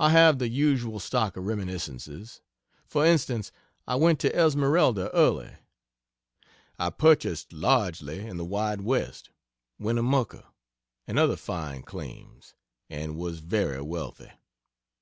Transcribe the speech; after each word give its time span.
I 0.00 0.08
have 0.08 0.38
the 0.38 0.48
usual 0.48 0.98
stock 0.98 1.36
of 1.36 1.44
reminiscences. 1.44 2.40
For 2.86 3.04
instance: 3.04 3.52
I 3.86 3.94
went 3.94 4.18
to 4.20 4.34
Esmeralda 4.34 5.10
early. 5.12 5.52
I 6.78 6.88
purchased 6.88 7.52
largely 7.52 8.26
in 8.26 8.38
the 8.38 8.44
"Wide 8.46 8.80
West," 8.80 9.28
"Winnemucca," 9.78 10.46
and 11.06 11.18
other 11.18 11.36
fine 11.36 11.82
claims, 11.82 12.54
and 12.88 13.16
was 13.18 13.40
very 13.40 13.82
wealthy. 13.82 14.32